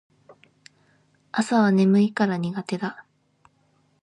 [1.31, 3.05] 朝は眠いから苦手だ